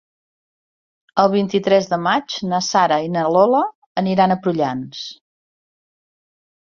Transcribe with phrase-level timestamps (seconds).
[1.23, 3.61] El vint-i-tres de maig na Sara i na Lola
[4.03, 5.05] aniran a Prullans.